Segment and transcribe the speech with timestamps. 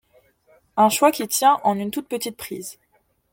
[0.77, 2.79] Un choix qui tient en une toute petite prise.